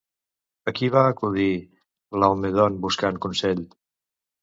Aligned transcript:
A 0.71 0.73
qui 0.79 0.89
va 0.95 1.03
acudir 1.09 1.51
Laomedont 2.25 2.83
buscant 2.89 3.25
consell? 3.29 3.67